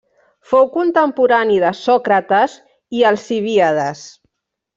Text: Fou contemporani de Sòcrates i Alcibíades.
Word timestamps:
Fou 0.51 0.63
contemporani 0.77 1.57
de 1.63 1.73
Sòcrates 1.81 2.57
i 3.01 3.05
Alcibíades. 3.11 4.03